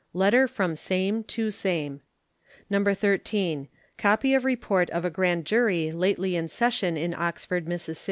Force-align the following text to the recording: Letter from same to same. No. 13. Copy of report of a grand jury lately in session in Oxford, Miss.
Letter 0.13 0.47
from 0.47 0.75
same 0.75 1.23
to 1.25 1.51
same. 1.51 2.01
No. 2.71 2.83
13. 2.91 3.67
Copy 3.99 4.33
of 4.33 4.45
report 4.45 4.89
of 4.89 5.05
a 5.05 5.11
grand 5.11 5.45
jury 5.45 5.91
lately 5.91 6.35
in 6.35 6.47
session 6.47 6.97
in 6.97 7.13
Oxford, 7.13 7.67
Miss. 7.67 7.87